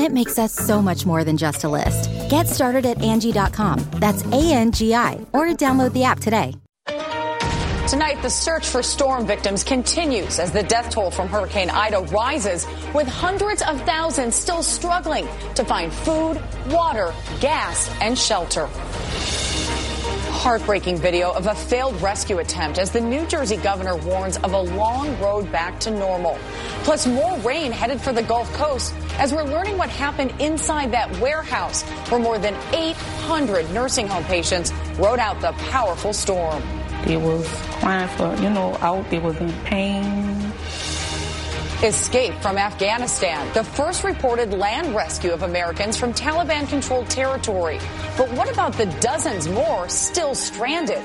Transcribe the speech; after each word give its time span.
it 0.00 0.12
makes 0.12 0.38
us 0.38 0.52
so 0.52 0.80
much 0.80 1.04
more 1.06 1.24
than 1.24 1.36
just 1.36 1.64
a 1.64 1.68
list. 1.68 2.10
Get 2.30 2.48
started 2.48 2.86
at 2.86 2.98
Angi.com. 2.98 3.78
That's 3.94 4.24
A 4.24 4.52
N 4.52 4.72
G 4.72 4.94
I, 4.94 5.24
or 5.32 5.46
download 5.48 5.92
the 5.92 6.04
app 6.04 6.20
today. 6.20 6.54
Tonight, 7.88 8.22
the 8.22 8.30
search 8.30 8.68
for 8.68 8.84
storm 8.84 9.26
victims 9.26 9.64
continues 9.64 10.38
as 10.38 10.52
the 10.52 10.62
death 10.62 10.90
toll 10.90 11.10
from 11.10 11.26
Hurricane 11.26 11.70
Ida 11.70 12.02
rises, 12.12 12.64
with 12.94 13.08
hundreds 13.08 13.62
of 13.62 13.80
thousands 13.82 14.36
still 14.36 14.62
struggling 14.62 15.26
to 15.56 15.64
find 15.64 15.92
food, 15.92 16.40
water, 16.68 17.12
gas, 17.40 17.90
and 18.00 18.16
shelter. 18.16 18.68
Heartbreaking 20.40 20.96
video 20.96 21.30
of 21.32 21.46
a 21.48 21.54
failed 21.54 22.00
rescue 22.00 22.38
attempt 22.38 22.78
as 22.78 22.90
the 22.90 22.98
New 22.98 23.26
Jersey 23.26 23.58
governor 23.58 23.94
warns 23.94 24.38
of 24.38 24.54
a 24.54 24.58
long 24.58 25.20
road 25.20 25.52
back 25.52 25.78
to 25.80 25.90
normal. 25.90 26.38
Plus, 26.82 27.06
more 27.06 27.38
rain 27.40 27.70
headed 27.70 28.00
for 28.00 28.14
the 28.14 28.22
Gulf 28.22 28.50
Coast 28.54 28.94
as 29.18 29.34
we're 29.34 29.44
learning 29.44 29.76
what 29.76 29.90
happened 29.90 30.32
inside 30.40 30.92
that 30.92 31.14
warehouse 31.20 31.82
where 32.08 32.18
more 32.18 32.38
than 32.38 32.54
800 32.72 33.70
nursing 33.72 34.08
home 34.08 34.24
patients 34.24 34.72
rode 34.96 35.18
out 35.18 35.38
the 35.42 35.52
powerful 35.68 36.14
storm. 36.14 36.62
They 37.04 37.18
was 37.18 37.46
crying 37.72 38.08
for, 38.16 38.34
you 38.42 38.48
know, 38.48 38.78
out. 38.80 39.10
They 39.10 39.18
was 39.18 39.36
in 39.36 39.52
pain. 39.64 40.39
Escape 41.82 42.34
from 42.42 42.58
Afghanistan, 42.58 43.50
the 43.54 43.64
first 43.64 44.04
reported 44.04 44.52
land 44.52 44.94
rescue 44.94 45.32
of 45.32 45.44
Americans 45.44 45.96
from 45.96 46.12
Taliban 46.12 46.68
controlled 46.68 47.08
territory. 47.08 47.78
But 48.18 48.30
what 48.32 48.52
about 48.52 48.74
the 48.74 48.84
dozens 49.00 49.48
more 49.48 49.88
still 49.88 50.34
stranded? 50.34 51.02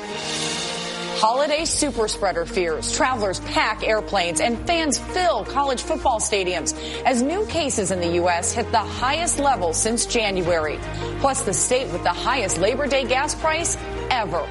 Holiday 1.18 1.64
super 1.64 2.10
spreader 2.10 2.46
fears. 2.46 2.94
Travelers 2.94 3.40
pack 3.40 3.88
airplanes 3.88 4.42
and 4.42 4.68
fans 4.68 5.00
fill 5.00 5.46
college 5.46 5.82
football 5.82 6.20
stadiums 6.20 6.76
as 7.06 7.22
new 7.22 7.46
cases 7.46 7.92
in 7.92 8.02
the 8.02 8.16
U.S. 8.16 8.52
hit 8.52 8.70
the 8.72 8.78
highest 8.78 9.40
level 9.40 9.72
since 9.72 10.06
January. 10.06 10.78
Plus, 11.22 11.44
the 11.44 11.54
state 11.54 11.90
with 11.94 12.04
the 12.04 12.10
highest 12.10 12.58
Labor 12.58 12.86
Day 12.86 13.06
gas 13.06 13.34
price 13.34 13.78
ever. 14.12 14.46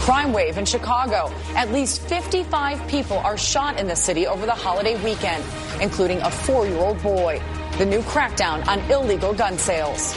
Crime 0.00 0.32
wave 0.32 0.56
in 0.56 0.64
Chicago. 0.64 1.30
At 1.54 1.70
least 1.72 2.00
55 2.00 2.88
people 2.88 3.18
are 3.18 3.36
shot 3.36 3.78
in 3.78 3.86
the 3.86 3.94
city 3.94 4.26
over 4.26 4.46
the 4.46 4.54
holiday 4.54 5.00
weekend, 5.04 5.44
including 5.80 6.22
a 6.22 6.30
four-year-old 6.30 7.02
boy. 7.02 7.40
The 7.76 7.84
new 7.84 8.00
crackdown 8.00 8.66
on 8.66 8.80
illegal 8.90 9.34
gun 9.34 9.58
sales. 9.58 10.14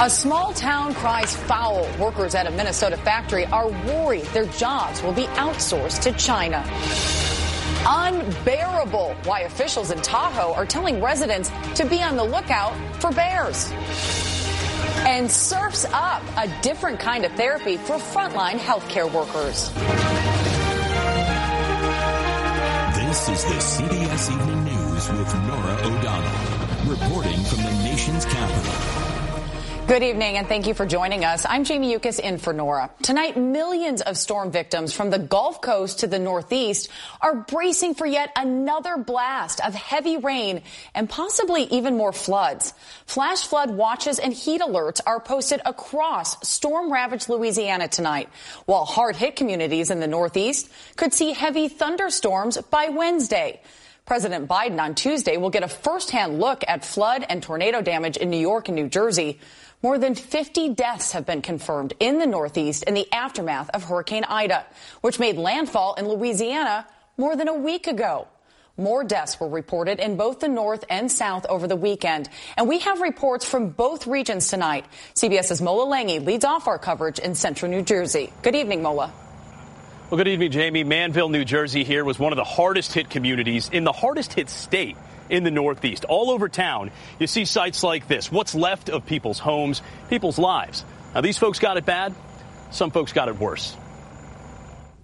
A 0.00 0.08
small 0.08 0.54
town 0.54 0.94
cries 0.94 1.36
foul. 1.36 1.86
Workers 2.00 2.34
at 2.34 2.46
a 2.46 2.50
Minnesota 2.50 2.96
factory 2.96 3.44
are 3.46 3.68
worried 3.68 4.24
their 4.26 4.46
jobs 4.46 5.02
will 5.02 5.12
be 5.12 5.26
outsourced 5.36 6.00
to 6.02 6.12
China. 6.12 6.64
Unbearable 7.86 9.14
why 9.24 9.40
officials 9.40 9.90
in 9.90 10.00
Tahoe 10.00 10.54
are 10.54 10.64
telling 10.64 11.02
residents 11.02 11.50
to 11.74 11.84
be 11.84 12.02
on 12.02 12.16
the 12.16 12.24
lookout 12.24 12.74
for 13.02 13.12
bears. 13.12 13.70
And 15.06 15.30
surfs 15.30 15.84
up 15.92 16.22
a 16.36 16.48
different 16.62 17.00
kind 17.00 17.24
of 17.24 17.32
therapy 17.32 17.76
for 17.76 17.96
frontline 17.96 18.58
healthcare 18.58 19.12
workers. 19.12 19.70
This 23.12 23.28
is 23.28 23.44
the 23.44 23.84
CBS 23.84 24.32
Evening 24.32 24.64
News 24.64 25.08
with 25.10 25.34
Norah 25.46 25.78
O'Donnell, 25.84 26.90
reporting 26.90 27.40
from 27.44 27.62
the 27.62 27.82
nation's 27.84 28.24
capital. 28.24 29.11
Good 29.92 30.04
evening, 30.04 30.38
and 30.38 30.48
thank 30.48 30.66
you 30.66 30.72
for 30.72 30.86
joining 30.86 31.22
us. 31.22 31.44
I'm 31.46 31.64
Jamie 31.64 31.92
Yuccas 31.92 32.18
in 32.18 32.38
for 32.38 32.54
Norah. 32.54 32.90
Tonight, 33.02 33.36
millions 33.36 34.00
of 34.00 34.16
storm 34.16 34.50
victims 34.50 34.94
from 34.94 35.10
the 35.10 35.18
Gulf 35.18 35.60
Coast 35.60 35.98
to 35.98 36.06
the 36.06 36.18
Northeast 36.18 36.88
are 37.20 37.34
bracing 37.34 37.92
for 37.94 38.06
yet 38.06 38.32
another 38.34 38.96
blast 38.96 39.60
of 39.60 39.74
heavy 39.74 40.16
rain 40.16 40.62
and 40.94 41.10
possibly 41.10 41.64
even 41.64 41.98
more 41.98 42.14
floods. 42.14 42.72
Flash 43.04 43.46
flood 43.46 43.70
watches 43.70 44.18
and 44.18 44.32
heat 44.32 44.62
alerts 44.62 45.02
are 45.06 45.20
posted 45.20 45.60
across 45.66 46.48
storm-ravaged 46.48 47.28
Louisiana 47.28 47.86
tonight, 47.86 48.30
while 48.64 48.86
hard-hit 48.86 49.36
communities 49.36 49.90
in 49.90 50.00
the 50.00 50.06
Northeast 50.06 50.70
could 50.96 51.12
see 51.12 51.34
heavy 51.34 51.68
thunderstorms 51.68 52.56
by 52.56 52.88
Wednesday. 52.88 53.60
President 54.06 54.48
Biden 54.48 54.80
on 54.80 54.94
Tuesday 54.94 55.36
will 55.36 55.50
get 55.50 55.62
a 55.62 55.68
firsthand 55.68 56.40
look 56.40 56.64
at 56.66 56.82
flood 56.82 57.26
and 57.28 57.42
tornado 57.42 57.82
damage 57.82 58.16
in 58.16 58.30
New 58.30 58.40
York 58.40 58.68
and 58.68 58.74
New 58.74 58.88
Jersey. 58.88 59.38
More 59.82 59.98
than 59.98 60.14
50 60.14 60.74
deaths 60.74 61.10
have 61.10 61.26
been 61.26 61.42
confirmed 61.42 61.94
in 61.98 62.20
the 62.20 62.26
Northeast 62.26 62.84
in 62.84 62.94
the 62.94 63.12
aftermath 63.12 63.68
of 63.70 63.82
Hurricane 63.82 64.22
Ida, 64.22 64.64
which 65.00 65.18
made 65.18 65.36
landfall 65.36 65.94
in 65.94 66.06
Louisiana 66.08 66.86
more 67.16 67.34
than 67.34 67.48
a 67.48 67.54
week 67.54 67.88
ago. 67.88 68.28
More 68.76 69.02
deaths 69.02 69.40
were 69.40 69.48
reported 69.48 69.98
in 69.98 70.16
both 70.16 70.38
the 70.38 70.46
North 70.46 70.84
and 70.88 71.10
South 71.10 71.46
over 71.46 71.66
the 71.66 71.74
weekend. 71.74 72.28
And 72.56 72.68
we 72.68 72.78
have 72.78 73.00
reports 73.00 73.44
from 73.44 73.70
both 73.70 74.06
regions 74.06 74.48
tonight. 74.48 74.84
CBS's 75.14 75.60
Mola 75.60 75.92
Lenghi 75.92 76.24
leads 76.24 76.44
off 76.44 76.68
our 76.68 76.78
coverage 76.78 77.18
in 77.18 77.34
central 77.34 77.68
New 77.68 77.82
Jersey. 77.82 78.32
Good 78.42 78.54
evening, 78.54 78.82
Mola. 78.82 79.12
Well, 80.10 80.16
good 80.16 80.28
evening, 80.28 80.52
Jamie. 80.52 80.84
Manville, 80.84 81.28
New 81.28 81.44
Jersey 81.44 81.82
here 81.82 82.04
was 82.04 82.20
one 82.20 82.32
of 82.32 82.36
the 82.36 82.44
hardest 82.44 82.92
hit 82.92 83.10
communities 83.10 83.68
in 83.68 83.82
the 83.82 83.92
hardest 83.92 84.32
hit 84.32 84.48
state 84.48 84.96
in 85.32 85.42
the 85.42 85.50
Northeast. 85.50 86.04
All 86.04 86.30
over 86.30 86.48
town, 86.48 86.92
you 87.18 87.26
see 87.26 87.46
sites 87.46 87.82
like 87.82 88.06
this. 88.06 88.30
What's 88.30 88.54
left 88.54 88.90
of 88.90 89.06
people's 89.06 89.38
homes, 89.38 89.82
people's 90.08 90.38
lives. 90.38 90.84
Now, 91.14 91.22
these 91.22 91.38
folks 91.38 91.58
got 91.58 91.78
it 91.78 91.86
bad. 91.86 92.14
Some 92.70 92.90
folks 92.90 93.12
got 93.12 93.28
it 93.28 93.38
worse. 93.38 93.76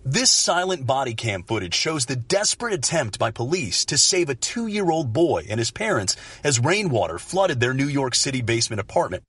This 0.04 0.30
silent 0.30 0.86
body 0.86 1.14
cam 1.14 1.42
footage 1.42 1.74
shows 1.74 2.06
the 2.06 2.16
desperate 2.16 2.72
attempt 2.72 3.18
by 3.18 3.30
police 3.30 3.86
to 3.86 3.98
save 3.98 4.28
a 4.28 4.34
two 4.34 4.66
year 4.66 4.90
old 4.90 5.12
boy 5.12 5.46
and 5.50 5.58
his 5.58 5.70
parents 5.70 6.16
as 6.44 6.60
rainwater 6.60 7.18
flooded 7.18 7.58
their 7.58 7.74
New 7.74 7.88
York 7.88 8.14
City 8.14 8.40
basement 8.40 8.80
apartment. 8.80 9.24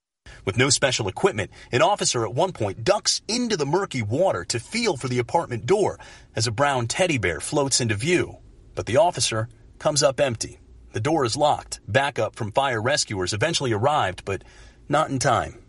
With 0.46 0.58
no 0.58 0.70
special 0.70 1.08
equipment, 1.08 1.52
an 1.72 1.82
officer 1.82 2.26
at 2.26 2.34
one 2.34 2.52
point 2.52 2.84
ducks 2.84 3.22
into 3.28 3.58
the 3.58 3.66
murky 3.66 4.02
water 4.02 4.46
to 4.46 4.60
feel 4.60 4.96
for 4.96 5.08
the 5.08 5.20
apartment 5.20 5.66
door 5.66 6.00
as 6.36 6.48
a 6.48 6.52
brown 6.52 6.88
teddy 6.88 7.18
bear 7.18 7.40
floats 7.40 7.82
into 7.82 7.96
view. 7.96 8.38
But 8.76 8.86
the 8.86 8.98
officer 8.98 9.50
comes 9.80 10.04
up 10.04 10.20
empty. 10.20 10.60
The 10.92 11.00
door 11.00 11.24
is 11.24 11.38
locked. 11.38 11.80
Backup 11.88 12.36
from 12.36 12.52
fire 12.52 12.82
rescuers 12.82 13.34
eventually 13.34 13.72
arrived, 13.72 14.26
but 14.26 14.44
not 14.88 15.12
in 15.12 15.20
time. 15.20 15.60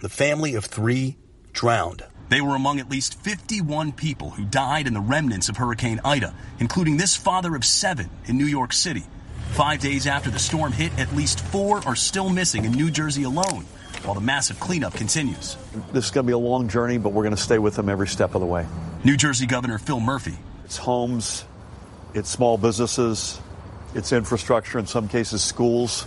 The 0.00 0.08
family 0.08 0.54
of 0.54 0.64
three 0.64 1.18
drowned. 1.52 2.02
They 2.30 2.40
were 2.40 2.54
among 2.54 2.80
at 2.80 2.88
least 2.88 3.20
51 3.20 3.92
people 3.92 4.30
who 4.30 4.44
died 4.46 4.86
in 4.86 4.94
the 4.94 5.00
remnants 5.00 5.50
of 5.50 5.58
Hurricane 5.58 6.00
Ida, 6.02 6.34
including 6.60 6.96
this 6.96 7.14
father 7.14 7.54
of 7.56 7.64
seven 7.64 8.08
in 8.24 8.38
New 8.38 8.46
York 8.46 8.72
City. 8.72 9.04
Five 9.50 9.80
days 9.80 10.06
after 10.06 10.30
the 10.30 10.38
storm 10.38 10.72
hit, 10.72 10.96
at 10.98 11.14
least 11.14 11.40
four 11.40 11.86
are 11.86 11.96
still 11.96 12.30
missing 12.30 12.64
in 12.64 12.72
New 12.72 12.90
Jersey 12.90 13.24
alone, 13.24 13.66
while 14.04 14.14
the 14.14 14.20
massive 14.20 14.60
cleanup 14.60 14.94
continues. 14.94 15.58
This 15.92 16.06
is 16.06 16.10
going 16.10 16.24
to 16.24 16.28
be 16.28 16.32
a 16.32 16.38
long 16.38 16.68
journey, 16.68 16.96
but 16.96 17.12
we're 17.12 17.24
going 17.24 17.36
to 17.36 17.42
stay 17.42 17.58
with 17.58 17.74
them 17.74 17.90
every 17.90 18.08
step 18.08 18.34
of 18.34 18.40
the 18.40 18.46
way. 18.46 18.64
New 19.04 19.16
Jersey 19.16 19.46
Governor 19.46 19.78
Phil 19.78 20.00
Murphy. 20.00 20.38
It's 20.64 20.76
homes, 20.78 21.44
it's 22.14 22.30
small 22.30 22.56
businesses, 22.56 23.40
it's 23.94 24.12
infrastructure, 24.12 24.78
in 24.78 24.86
some 24.86 25.08
cases 25.08 25.42
schools, 25.42 26.06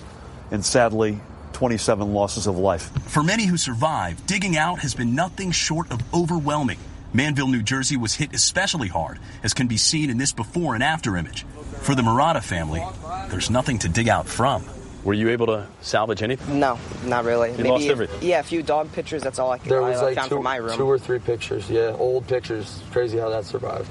and 0.52 0.64
sadly, 0.64 1.20
27 1.54 2.14
losses 2.14 2.48
of 2.48 2.58
life. 2.58 2.90
For 3.10 3.24
many 3.24 3.46
who 3.46 3.58
survived, 3.58 4.26
digging 4.28 4.58
out 4.58 4.80
has 4.80 4.94
been 4.96 5.16
nothing 5.16 5.52
short 5.52 5.92
of 5.92 6.02
overwhelming. 6.14 6.80
Manville, 7.14 7.48
New 7.48 7.62
Jersey 7.62 7.96
was 7.96 8.16
hit 8.16 8.34
especially 8.34 8.88
hard, 8.88 9.20
as 9.44 9.54
can 9.54 9.68
be 9.68 9.78
seen 9.78 10.10
in 10.10 10.18
this 10.18 10.32
before 10.32 10.74
and 10.74 10.84
after 10.84 11.16
image. 11.16 11.44
For 11.82 11.94
the 11.94 12.02
Murata 12.02 12.42
family, 12.42 12.84
there's 13.30 13.50
nothing 13.50 13.78
to 13.80 13.90
dig 13.90 14.10
out 14.10 14.28
from. 14.28 14.66
Were 15.04 15.14
you 15.14 15.30
able 15.30 15.48
to 15.48 15.68
salvage 15.82 16.24
anything? 16.24 16.60
No, 16.60 16.80
not 17.04 17.26
really. 17.26 17.52
You 17.52 17.58
Maybe 17.58 17.70
lost 17.70 17.88
everything? 17.88 18.28
Yeah, 18.28 18.40
a 18.40 18.44
few 18.44 18.64
dog 18.64 18.92
pictures. 18.94 19.22
That's 19.22 19.38
all 19.38 19.52
I 19.52 19.58
could 19.58 19.70
There 19.70 19.84
I 19.84 19.90
was 19.90 20.02
like 20.02 20.16
found 20.16 20.30
two, 20.30 20.36
from 20.38 20.44
my 20.46 20.56
room. 20.56 20.78
two 20.78 20.90
or 20.90 20.98
three 20.98 21.20
pictures. 21.20 21.70
Yeah, 21.70 21.94
old 22.00 22.26
pictures. 22.26 22.82
Crazy 22.92 23.18
how 23.18 23.30
that 23.30 23.44
survived. 23.46 23.90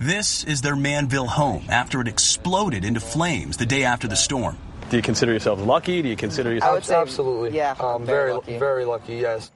This 0.00 0.44
is 0.44 0.60
their 0.60 0.76
Manville 0.76 1.26
home 1.26 1.64
after 1.68 2.00
it 2.00 2.06
exploded 2.06 2.84
into 2.84 3.00
flames 3.00 3.56
the 3.56 3.66
day 3.66 3.82
after 3.82 4.06
the 4.06 4.14
storm. 4.14 4.56
Do 4.90 4.96
you 4.96 5.02
consider 5.02 5.32
yourself 5.32 5.60
lucky? 5.60 6.02
Do 6.02 6.08
you 6.08 6.14
consider 6.14 6.54
yourself? 6.54 6.88
absolutely. 6.88 7.56
Yeah, 7.56 7.74
um, 7.80 8.06
very 8.06 8.18
very, 8.18 8.32
lucky. 8.32 8.58
very 8.58 8.84
lucky. 8.84 9.16
Yes. 9.16 9.50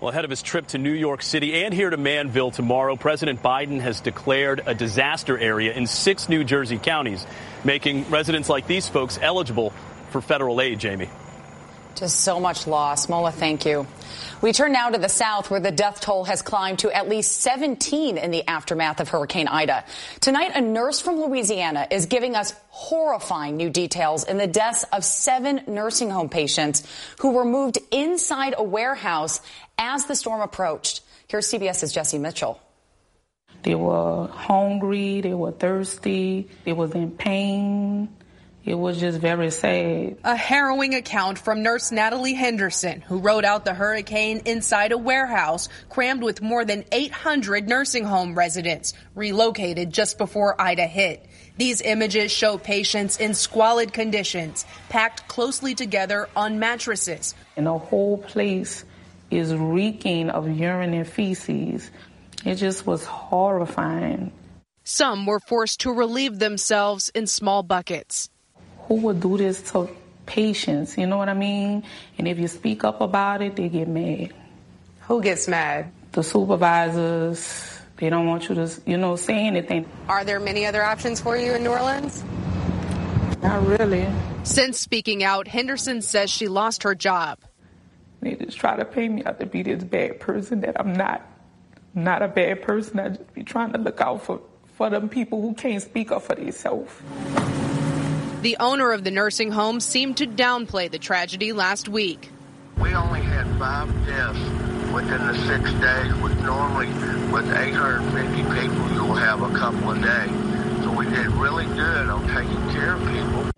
Well, 0.00 0.10
ahead 0.10 0.24
of 0.24 0.30
his 0.30 0.42
trip 0.42 0.66
to 0.68 0.78
New 0.78 0.92
York 0.92 1.22
City 1.22 1.62
and 1.62 1.72
here 1.72 1.88
to 1.88 1.96
Manville 1.96 2.50
tomorrow, 2.50 2.96
President 2.96 3.42
Biden 3.42 3.80
has 3.80 4.00
declared 4.00 4.62
a 4.66 4.74
disaster 4.74 5.38
area 5.38 5.72
in 5.72 5.86
six 5.86 6.28
New 6.28 6.42
Jersey 6.42 6.78
counties, 6.78 7.24
making 7.62 8.10
residents 8.10 8.48
like 8.48 8.66
these 8.66 8.88
folks 8.88 9.20
eligible 9.22 9.70
for 10.10 10.20
federal 10.20 10.60
aid, 10.60 10.80
Jamie. 10.80 11.10
Just 11.94 12.20
so 12.20 12.40
much 12.40 12.66
loss. 12.66 13.08
Mola, 13.08 13.30
thank 13.30 13.66
you. 13.66 13.86
We 14.42 14.54
turn 14.54 14.72
now 14.72 14.88
to 14.88 14.96
the 14.96 15.10
south 15.10 15.50
where 15.50 15.60
the 15.60 15.70
death 15.70 16.00
toll 16.00 16.24
has 16.24 16.40
climbed 16.40 16.78
to 16.78 16.90
at 16.90 17.10
least 17.10 17.42
17 17.42 18.16
in 18.16 18.30
the 18.30 18.48
aftermath 18.48 18.98
of 18.98 19.10
Hurricane 19.10 19.48
Ida. 19.48 19.84
Tonight, 20.20 20.52
a 20.54 20.62
nurse 20.62 20.98
from 20.98 21.20
Louisiana 21.20 21.86
is 21.90 22.06
giving 22.06 22.34
us 22.34 22.54
horrifying 22.68 23.58
new 23.58 23.68
details 23.68 24.24
in 24.24 24.38
the 24.38 24.46
deaths 24.46 24.86
of 24.94 25.04
seven 25.04 25.60
nursing 25.66 26.08
home 26.08 26.30
patients 26.30 26.86
who 27.20 27.32
were 27.32 27.44
moved 27.44 27.76
inside 27.90 28.54
a 28.56 28.62
warehouse 28.62 29.42
as 29.76 30.06
the 30.06 30.16
storm 30.16 30.40
approached. 30.40 31.02
Here's 31.28 31.46
CBS's 31.52 31.92
Jesse 31.92 32.18
Mitchell. 32.18 32.58
They 33.62 33.74
were 33.74 34.26
hungry, 34.28 35.20
they 35.20 35.34
were 35.34 35.52
thirsty, 35.52 36.48
they 36.64 36.72
was 36.72 36.92
in 36.92 37.10
pain. 37.10 38.08
It 38.62 38.74
was 38.74 39.00
just 39.00 39.18
very 39.18 39.50
sad. 39.50 40.18
A 40.22 40.36
harrowing 40.36 40.94
account 40.94 41.38
from 41.38 41.62
nurse 41.62 41.90
Natalie 41.90 42.34
Henderson, 42.34 43.00
who 43.00 43.18
rode 43.18 43.44
out 43.44 43.64
the 43.64 43.72
hurricane 43.72 44.42
inside 44.44 44.92
a 44.92 44.98
warehouse 44.98 45.70
crammed 45.88 46.22
with 46.22 46.42
more 46.42 46.64
than 46.64 46.84
800 46.92 47.66
nursing 47.66 48.04
home 48.04 48.34
residents 48.34 48.92
relocated 49.14 49.92
just 49.92 50.18
before 50.18 50.60
Ida 50.60 50.86
hit. 50.86 51.24
These 51.56 51.80
images 51.80 52.30
show 52.32 52.58
patients 52.58 53.18
in 53.18 53.32
squalid 53.32 53.94
conditions, 53.94 54.66
packed 54.90 55.26
closely 55.26 55.74
together 55.74 56.28
on 56.36 56.58
mattresses. 56.58 57.34
And 57.56 57.66
the 57.66 57.78
whole 57.78 58.18
place 58.18 58.84
is 59.30 59.54
reeking 59.54 60.28
of 60.28 60.48
urine 60.48 60.92
and 60.92 61.08
feces. 61.08 61.90
It 62.44 62.56
just 62.56 62.86
was 62.86 63.06
horrifying. 63.06 64.32
Some 64.84 65.24
were 65.24 65.40
forced 65.40 65.80
to 65.80 65.92
relieve 65.92 66.38
themselves 66.38 67.10
in 67.14 67.26
small 67.26 67.62
buckets. 67.62 68.28
Who 68.90 68.96
would 68.96 69.20
do 69.20 69.38
this 69.38 69.62
to 69.70 69.88
patients? 70.26 70.98
You 70.98 71.06
know 71.06 71.16
what 71.16 71.28
I 71.28 71.34
mean? 71.34 71.84
And 72.18 72.26
if 72.26 72.40
you 72.40 72.48
speak 72.48 72.82
up 72.82 73.00
about 73.00 73.40
it, 73.40 73.54
they 73.54 73.68
get 73.68 73.86
mad. 73.86 74.34
Who 75.02 75.22
gets 75.22 75.46
mad? 75.46 75.92
The 76.10 76.24
supervisors, 76.24 77.78
they 77.98 78.10
don't 78.10 78.26
want 78.26 78.48
you 78.48 78.56
to, 78.56 78.68
you 78.86 78.96
know, 78.96 79.14
say 79.14 79.46
anything. 79.46 79.88
Are 80.08 80.24
there 80.24 80.40
many 80.40 80.66
other 80.66 80.82
options 80.82 81.20
for 81.20 81.36
you 81.36 81.52
in 81.52 81.62
New 81.62 81.70
Orleans? 81.70 82.24
Not 83.40 83.64
really. 83.64 84.08
Since 84.42 84.80
speaking 84.80 85.22
out, 85.22 85.46
Henderson 85.46 86.02
says 86.02 86.28
she 86.28 86.48
lost 86.48 86.82
her 86.82 86.96
job. 86.96 87.38
They 88.22 88.34
just 88.34 88.58
try 88.58 88.74
to 88.74 88.84
paint 88.84 89.14
me 89.14 89.24
out 89.24 89.38
to 89.38 89.46
be 89.46 89.62
this 89.62 89.84
bad 89.84 90.18
person 90.18 90.62
that 90.62 90.80
I'm 90.80 90.94
not. 90.94 91.24
I'm 91.94 92.02
not 92.02 92.22
a 92.22 92.28
bad 92.28 92.62
person. 92.62 92.98
I 92.98 93.10
just 93.10 93.34
be 93.34 93.44
trying 93.44 93.72
to 93.72 93.78
look 93.78 94.00
out 94.00 94.24
for, 94.24 94.40
for 94.74 94.90
them 94.90 95.08
people 95.08 95.40
who 95.40 95.54
can't 95.54 95.80
speak 95.80 96.10
up 96.10 96.22
for 96.22 96.34
themselves. 96.34 96.92
The 98.40 98.56
owner 98.58 98.92
of 98.92 99.04
the 99.04 99.10
nursing 99.10 99.50
home 99.50 99.80
seemed 99.80 100.16
to 100.16 100.26
downplay 100.26 100.90
the 100.90 100.98
tragedy 100.98 101.52
last 101.52 101.90
week. 101.90 102.30
We 102.80 102.94
only 102.94 103.20
had 103.20 103.46
five 103.58 103.86
deaths 104.06 104.38
within 104.94 105.26
the 105.26 105.34
six 105.46 105.70
days, 105.74 106.14
which 106.22 106.32
normally 106.38 106.86
with 107.30 107.52
850 107.52 108.42
people 108.58 108.92
you'll 108.94 109.14
have 109.14 109.42
a 109.42 109.50
couple 109.58 109.90
a 109.90 110.00
day. 110.00 110.26
So 110.82 110.90
we 110.90 111.04
did 111.04 111.26
really 111.32 111.66
good 111.66 112.08
on 112.08 112.26
taking 112.28 112.70
care 112.70 112.94
of 112.94 113.06
people. 113.08 113.50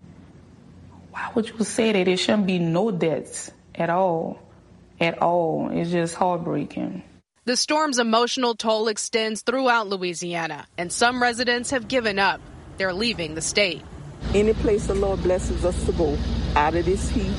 Why 1.11 1.31
would 1.33 1.47
you 1.47 1.63
say 1.63 1.93
that? 1.93 2.03
There 2.03 2.17
shouldn't 2.17 2.47
be 2.47 2.59
no 2.59 2.91
deaths 2.91 3.51
at 3.73 3.89
all. 3.89 4.37
At 4.99 5.21
all. 5.21 5.69
It's 5.71 5.91
just 5.91 6.15
heartbreaking. 6.15 7.03
The 7.45 7.55
storm's 7.55 7.99
emotional 7.99 8.53
toll 8.53 8.89
extends 8.89 9.43
throughout 9.43 9.87
Louisiana, 9.87 10.67
and 10.77 10.91
some 10.91 11.21
residents 11.21 11.69
have 11.69 11.87
given 11.87 12.19
up. 12.19 12.41
They're 12.75 12.93
leaving 12.93 13.35
the 13.35 13.41
state. 13.41 13.81
Any 14.33 14.53
place 14.53 14.87
the 14.87 14.95
Lord 14.95 15.21
blesses 15.21 15.63
us 15.63 15.85
to 15.85 15.91
go 15.91 16.17
out 16.55 16.75
of 16.75 16.85
this 16.85 17.09
heat, 17.09 17.33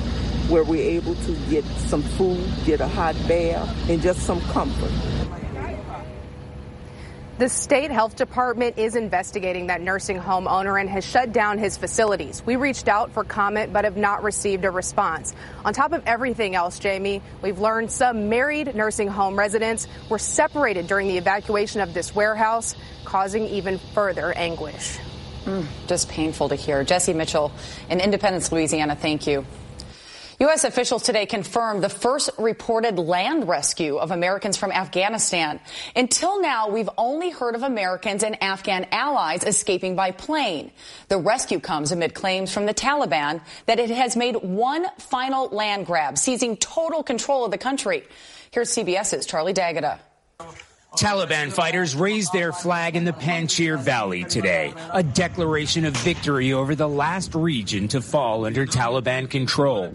where 0.48 0.64
we're 0.64 0.90
able 0.90 1.14
to 1.14 1.36
get 1.50 1.64
some 1.64 2.02
food, 2.02 2.46
get 2.64 2.80
a 2.80 2.88
hot 2.88 3.14
bath, 3.26 3.90
and 3.90 4.00
just 4.00 4.20
some 4.20 4.40
comfort. 4.40 4.92
The 7.36 7.48
state 7.48 7.90
health 7.90 8.14
department 8.14 8.78
is 8.78 8.94
investigating 8.94 9.66
that 9.66 9.80
nursing 9.80 10.18
home 10.18 10.46
owner 10.46 10.78
and 10.78 10.88
has 10.88 11.04
shut 11.04 11.32
down 11.32 11.58
his 11.58 11.76
facilities. 11.76 12.46
We 12.46 12.54
reached 12.54 12.86
out 12.86 13.10
for 13.10 13.24
comment 13.24 13.72
but 13.72 13.84
have 13.84 13.96
not 13.96 14.22
received 14.22 14.64
a 14.64 14.70
response. 14.70 15.34
On 15.64 15.74
top 15.74 15.92
of 15.92 16.04
everything 16.06 16.54
else, 16.54 16.78
Jamie, 16.78 17.22
we've 17.42 17.58
learned 17.58 17.90
some 17.90 18.28
married 18.28 18.76
nursing 18.76 19.08
home 19.08 19.36
residents 19.36 19.88
were 20.08 20.20
separated 20.20 20.86
during 20.86 21.08
the 21.08 21.18
evacuation 21.18 21.80
of 21.80 21.92
this 21.92 22.14
warehouse, 22.14 22.76
causing 23.04 23.48
even 23.48 23.78
further 23.78 24.32
anguish. 24.32 24.96
Mm, 25.44 25.66
just 25.86 26.08
painful 26.08 26.48
to 26.48 26.54
hear. 26.54 26.84
Jesse 26.84 27.12
Mitchell 27.12 27.52
in 27.90 28.00
Independence, 28.00 28.50
Louisiana, 28.50 28.96
thank 28.96 29.26
you. 29.26 29.44
U.S. 30.40 30.64
officials 30.64 31.02
today 31.02 31.26
confirmed 31.26 31.82
the 31.82 31.88
first 31.88 32.30
reported 32.38 32.98
land 32.98 33.46
rescue 33.46 33.96
of 33.98 34.10
Americans 34.10 34.56
from 34.56 34.72
Afghanistan. 34.72 35.60
Until 35.94 36.40
now, 36.40 36.70
we've 36.70 36.90
only 36.98 37.30
heard 37.30 37.54
of 37.54 37.62
Americans 37.62 38.24
and 38.24 38.42
Afghan 38.42 38.86
allies 38.90 39.44
escaping 39.44 39.94
by 39.94 40.10
plane. 40.10 40.72
The 41.08 41.18
rescue 41.18 41.60
comes 41.60 41.92
amid 41.92 42.14
claims 42.14 42.52
from 42.52 42.66
the 42.66 42.74
Taliban 42.74 43.42
that 43.66 43.78
it 43.78 43.90
has 43.90 44.16
made 44.16 44.34
one 44.36 44.86
final 44.98 45.48
land 45.48 45.86
grab, 45.86 46.18
seizing 46.18 46.56
total 46.56 47.04
control 47.04 47.44
of 47.44 47.52
the 47.52 47.58
country. 47.58 48.02
Here's 48.50 48.70
CBS's 48.74 49.26
Charlie 49.26 49.52
D'Agata. 49.52 50.00
Taliban 50.96 51.52
fighters 51.52 51.96
raised 51.96 52.32
their 52.32 52.52
flag 52.52 52.94
in 52.94 53.04
the 53.04 53.12
Panjshir 53.12 53.78
Valley 53.78 54.24
today, 54.24 54.72
a 54.92 55.02
declaration 55.02 55.84
of 55.84 55.96
victory 55.98 56.52
over 56.52 56.74
the 56.74 56.88
last 56.88 57.34
region 57.34 57.88
to 57.88 58.00
fall 58.00 58.44
under 58.44 58.64
Taliban 58.66 59.28
control. 59.28 59.92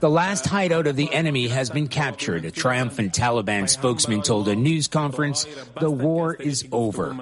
The 0.00 0.08
last 0.08 0.46
hideout 0.46 0.86
of 0.86 0.96
the 0.96 1.12
enemy 1.12 1.48
has 1.48 1.68
been 1.68 1.86
captured, 1.86 2.46
a 2.46 2.50
triumphant 2.50 3.12
Taliban 3.12 3.68
spokesman 3.68 4.22
told 4.22 4.48
a 4.48 4.56
news 4.56 4.88
conference. 4.88 5.46
The 5.78 5.90
war 5.90 6.34
is 6.34 6.66
over. 6.72 7.14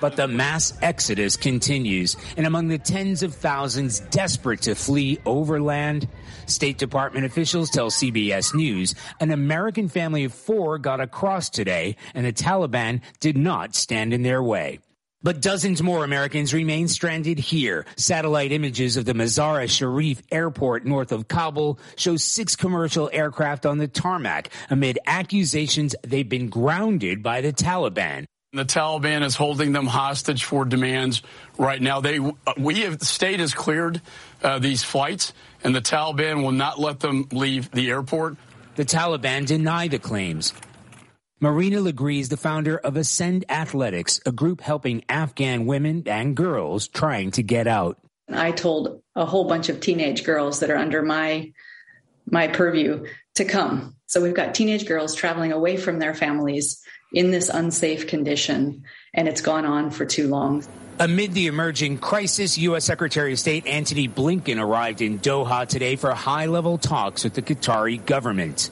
But 0.00 0.16
the 0.16 0.28
mass 0.28 0.72
exodus 0.80 1.36
continues, 1.36 2.16
and 2.38 2.46
among 2.46 2.68
the 2.68 2.78
tens 2.78 3.22
of 3.22 3.34
thousands 3.34 4.00
desperate 4.00 4.62
to 4.62 4.74
flee 4.74 5.18
overland, 5.26 6.08
State 6.46 6.78
Department 6.78 7.26
officials 7.26 7.68
tell 7.68 7.90
CBS 7.90 8.54
News 8.54 8.94
an 9.20 9.30
American 9.30 9.88
family 9.88 10.24
of 10.24 10.32
four 10.32 10.78
got 10.78 11.00
across 11.00 11.50
today, 11.50 11.96
and 12.14 12.24
the 12.24 12.32
Taliban 12.32 13.02
did 13.20 13.36
not 13.36 13.74
stand 13.74 14.14
in 14.14 14.22
their 14.22 14.42
way. 14.42 14.78
But 15.22 15.40
dozens 15.40 15.82
more 15.82 16.04
Americans 16.04 16.52
remain 16.52 16.88
stranded 16.88 17.38
here. 17.38 17.86
Satellite 17.96 18.50
images 18.50 18.96
of 18.96 19.04
the 19.04 19.14
Mazar-e 19.14 19.68
Sharif 19.68 20.20
airport 20.32 20.84
north 20.84 21.12
of 21.12 21.28
Kabul 21.28 21.78
show 21.96 22.16
six 22.16 22.56
commercial 22.56 23.08
aircraft 23.12 23.64
on 23.64 23.78
the 23.78 23.86
tarmac 23.86 24.50
amid 24.68 24.98
accusations 25.06 25.94
they've 26.02 26.28
been 26.28 26.48
grounded 26.48 27.22
by 27.22 27.40
the 27.40 27.52
Taliban. 27.52 28.24
The 28.52 28.64
Taliban 28.64 29.22
is 29.22 29.34
holding 29.34 29.72
them 29.72 29.86
hostage 29.86 30.44
for 30.44 30.66
demands 30.66 31.22
right 31.56 31.80
now. 31.80 32.00
They, 32.00 32.18
we 32.58 32.80
have, 32.80 32.98
the 32.98 33.06
state 33.06 33.40
has 33.40 33.54
cleared 33.54 34.02
uh, 34.42 34.58
these 34.58 34.82
flights, 34.84 35.32
and 35.64 35.74
the 35.74 35.80
Taliban 35.80 36.42
will 36.42 36.52
not 36.52 36.78
let 36.78 37.00
them 37.00 37.28
leave 37.32 37.70
the 37.70 37.88
airport. 37.88 38.36
The 38.74 38.84
Taliban 38.84 39.46
deny 39.46 39.88
the 39.88 39.98
claims. 39.98 40.52
Marina 41.42 41.78
LeGree 41.78 42.20
is 42.20 42.28
the 42.28 42.36
founder 42.36 42.78
of 42.78 42.96
Ascend 42.96 43.46
Athletics, 43.48 44.20
a 44.24 44.30
group 44.30 44.60
helping 44.60 45.02
Afghan 45.08 45.66
women 45.66 46.04
and 46.06 46.36
girls 46.36 46.86
trying 46.86 47.32
to 47.32 47.42
get 47.42 47.66
out. 47.66 47.98
I 48.32 48.52
told 48.52 49.02
a 49.16 49.26
whole 49.26 49.48
bunch 49.48 49.68
of 49.68 49.80
teenage 49.80 50.22
girls 50.22 50.60
that 50.60 50.70
are 50.70 50.76
under 50.76 51.02
my 51.02 51.52
my 52.30 52.46
purview 52.46 53.06
to 53.34 53.44
come. 53.44 53.96
So 54.06 54.22
we've 54.22 54.32
got 54.32 54.54
teenage 54.54 54.86
girls 54.86 55.16
traveling 55.16 55.50
away 55.50 55.76
from 55.76 55.98
their 55.98 56.14
families 56.14 56.80
in 57.12 57.32
this 57.32 57.48
unsafe 57.48 58.06
condition 58.06 58.84
and 59.12 59.26
it's 59.26 59.40
gone 59.40 59.66
on 59.66 59.90
for 59.90 60.06
too 60.06 60.28
long. 60.28 60.64
Amid 61.00 61.34
the 61.34 61.48
emerging 61.48 61.98
crisis, 61.98 62.56
U.S. 62.58 62.84
Secretary 62.84 63.32
of 63.32 63.40
State 63.40 63.66
Antony 63.66 64.06
Blinken 64.08 64.62
arrived 64.62 65.02
in 65.02 65.18
Doha 65.18 65.66
today 65.66 65.96
for 65.96 66.12
high 66.12 66.46
level 66.46 66.78
talks 66.78 67.24
with 67.24 67.34
the 67.34 67.42
Qatari 67.42 68.06
government. 68.06 68.70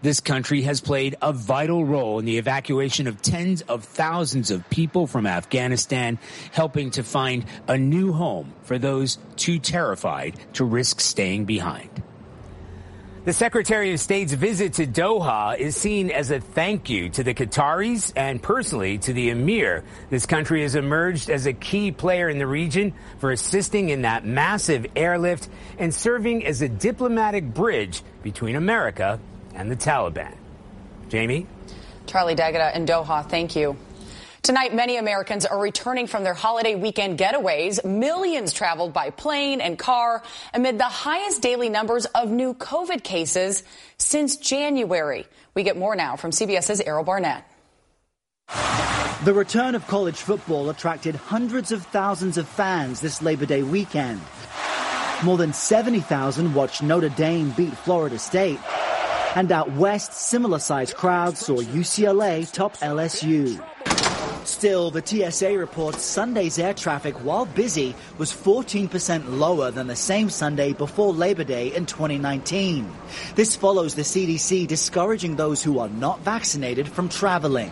This 0.00 0.20
country 0.20 0.62
has 0.62 0.80
played 0.80 1.16
a 1.20 1.32
vital 1.32 1.84
role 1.84 2.20
in 2.20 2.24
the 2.24 2.38
evacuation 2.38 3.08
of 3.08 3.20
tens 3.20 3.62
of 3.62 3.82
thousands 3.82 4.52
of 4.52 4.68
people 4.70 5.08
from 5.08 5.26
Afghanistan, 5.26 6.20
helping 6.52 6.92
to 6.92 7.02
find 7.02 7.44
a 7.66 7.76
new 7.76 8.12
home 8.12 8.52
for 8.62 8.78
those 8.78 9.18
too 9.34 9.58
terrified 9.58 10.36
to 10.54 10.64
risk 10.64 11.00
staying 11.00 11.46
behind. 11.46 11.90
The 13.24 13.32
Secretary 13.32 13.92
of 13.92 13.98
State's 13.98 14.32
visit 14.32 14.74
to 14.74 14.86
Doha 14.86 15.58
is 15.58 15.76
seen 15.76 16.12
as 16.12 16.30
a 16.30 16.38
thank 16.40 16.88
you 16.88 17.08
to 17.10 17.24
the 17.24 17.34
Qataris 17.34 18.12
and 18.14 18.40
personally 18.40 18.98
to 18.98 19.12
the 19.12 19.30
Emir. 19.30 19.82
This 20.10 20.26
country 20.26 20.62
has 20.62 20.76
emerged 20.76 21.28
as 21.28 21.44
a 21.46 21.52
key 21.52 21.90
player 21.90 22.28
in 22.28 22.38
the 22.38 22.46
region 22.46 22.94
for 23.18 23.32
assisting 23.32 23.88
in 23.88 24.02
that 24.02 24.24
massive 24.24 24.86
airlift 24.94 25.48
and 25.76 25.92
serving 25.92 26.46
as 26.46 26.62
a 26.62 26.68
diplomatic 26.68 27.52
bridge 27.52 28.02
between 28.22 28.54
America 28.54 29.18
and 29.54 29.70
the 29.70 29.76
Taliban. 29.76 30.34
Jamie? 31.08 31.46
Charlie 32.06 32.34
D'Agata 32.34 32.76
in 32.76 32.86
Doha, 32.86 33.28
thank 33.28 33.54
you. 33.56 33.76
Tonight, 34.42 34.74
many 34.74 34.96
Americans 34.96 35.44
are 35.44 35.58
returning 35.58 36.06
from 36.06 36.24
their 36.24 36.32
holiday 36.32 36.74
weekend 36.74 37.18
getaways. 37.18 37.84
Millions 37.84 38.52
traveled 38.52 38.92
by 38.92 39.10
plane 39.10 39.60
and 39.60 39.78
car 39.78 40.22
amid 40.54 40.78
the 40.78 40.84
highest 40.84 41.42
daily 41.42 41.68
numbers 41.68 42.06
of 42.06 42.30
new 42.30 42.54
COVID 42.54 43.02
cases 43.02 43.62
since 43.98 44.36
January. 44.36 45.26
We 45.54 45.64
get 45.64 45.76
more 45.76 45.96
now 45.96 46.16
from 46.16 46.30
CBS's 46.30 46.80
Errol 46.80 47.04
Barnett. 47.04 47.44
The 49.24 49.34
return 49.34 49.74
of 49.74 49.86
college 49.86 50.16
football 50.16 50.70
attracted 50.70 51.16
hundreds 51.16 51.72
of 51.72 51.84
thousands 51.86 52.38
of 52.38 52.48
fans 52.48 53.00
this 53.00 53.20
Labor 53.20 53.44
Day 53.44 53.62
weekend. 53.62 54.20
More 55.24 55.36
than 55.36 55.52
70,000 55.52 56.54
watched 56.54 56.82
Notre 56.82 57.08
Dame 57.08 57.50
beat 57.50 57.76
Florida 57.76 58.18
State. 58.18 58.60
And 59.34 59.52
out 59.52 59.70
west, 59.72 60.12
similar 60.14 60.58
sized 60.58 60.96
crowds 60.96 61.40
saw 61.40 61.56
UCLA 61.56 62.50
top 62.50 62.76
LSU. 62.78 63.62
Still, 64.44 64.90
the 64.90 65.04
TSA 65.04 65.58
reports 65.58 66.02
Sunday's 66.02 66.58
air 66.58 66.72
traffic, 66.72 67.14
while 67.22 67.44
busy, 67.44 67.94
was 68.16 68.32
14% 68.32 69.38
lower 69.38 69.70
than 69.70 69.86
the 69.86 69.94
same 69.94 70.30
Sunday 70.30 70.72
before 70.72 71.12
Labor 71.12 71.44
Day 71.44 71.74
in 71.74 71.84
2019. 71.84 72.90
This 73.34 73.54
follows 73.54 73.94
the 73.94 74.02
CDC 74.02 74.66
discouraging 74.66 75.36
those 75.36 75.62
who 75.62 75.78
are 75.78 75.90
not 75.90 76.20
vaccinated 76.20 76.88
from 76.88 77.10
traveling. 77.10 77.70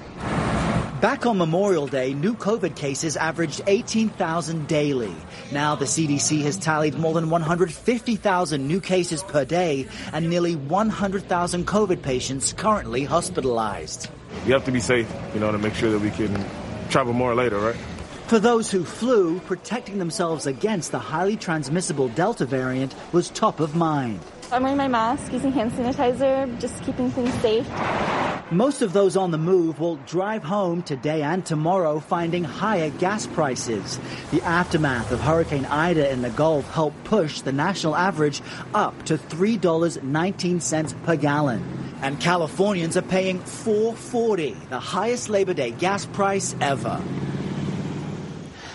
Back 1.01 1.27
on 1.27 1.37
Memorial 1.37 1.87
Day, 1.87 2.15
new 2.15 2.33
COVID 2.35 2.75
cases 2.75 3.19
averaged 3.19 3.61
18,000 3.67 4.67
daily. 4.67 5.15
Now 5.53 5.75
the 5.75 5.85
CDC 5.85 6.41
has 6.43 6.57
tallied 6.57 6.95
more 6.95 7.13
than 7.13 7.29
150,000 7.29 8.67
new 8.67 8.81
cases 8.81 9.23
per 9.23 9.45
day 9.45 9.89
and 10.15 10.31
nearly 10.31 10.57
100,000 10.57 11.67
COVID 11.67 12.01
patients 12.01 12.55
currently 12.55 13.05
hospitalized. 13.05 14.09
You 14.47 14.55
have 14.55 14.65
to 14.65 14.73
be 14.73 14.81
safe, 14.81 15.13
you 15.35 15.41
know, 15.41 15.53
to 15.53 15.59
make 15.59 15.75
sure 15.75 15.91
that 15.91 16.01
we 16.01 16.11
can 16.11 16.33
travel 16.89 17.13
more 17.13 17.35
later, 17.35 17.59
right? 17.59 17.77
For 18.29 18.39
those 18.39 18.71
who 18.71 18.83
flew, 18.83 19.39
protecting 19.41 19.99
themselves 19.99 20.47
against 20.47 20.93
the 20.93 20.99
highly 20.99 21.37
transmissible 21.37 22.09
Delta 22.09 22.47
variant 22.47 22.95
was 23.13 23.29
top 23.29 23.61
of 23.61 23.77
mind. 23.77 24.21
I'm 24.53 24.63
wearing 24.63 24.79
my 24.79 24.87
mask, 24.89 25.33
using 25.33 25.51
hand 25.53 25.73
sanitizer, 25.73 26.61
just 26.61 26.83
keeping 26.85 27.11
things 27.11 27.33
safe. 27.35 27.67
Most 28.53 28.81
of 28.81 28.93
those 28.93 29.17
on 29.17 29.33
the 29.33 29.39
move 29.39 29.81
will 29.81 29.97
drive 30.07 30.45
home 30.45 30.83
today 30.83 31.23
and 31.23 31.45
tomorrow, 31.45 31.99
finding 31.99 32.45
higher 32.45 32.91
gas 32.91 33.27
prices. 33.27 33.99
The 34.31 34.41
aftermath 34.43 35.11
of 35.11 35.21
Hurricane 35.21 35.65
Ida 35.65 36.13
in 36.13 36.23
the 36.23 36.31
Gulf 36.31 36.71
helped 36.71 37.03
push 37.03 37.41
the 37.41 37.51
national 37.51 37.97
average 37.97 38.41
up 38.73 39.05
to 39.07 39.19
$3.19 39.19 41.03
per 41.03 41.17
gallon. 41.17 41.97
And 42.03 42.21
Californians 42.21 42.97
are 42.97 43.03
paying 43.03 43.41
4.40, 43.41 44.69
the 44.69 44.79
highest 44.79 45.29
Labor 45.29 45.55
Day 45.55 45.73
gas 45.73 46.07
price 46.07 46.55
ever. 46.61 47.03